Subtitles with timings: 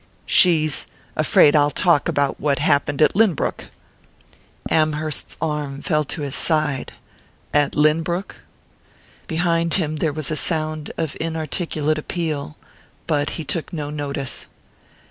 [0.25, 3.65] She's, afraid I'll talk about what happened at Lynbrook."
[4.67, 6.93] Amherst's arm fell to his side.
[7.53, 8.37] "At Lynbrook?"
[9.27, 12.57] Behind him there was a sound of inarticulate appeal
[13.05, 14.47] but he took no notice.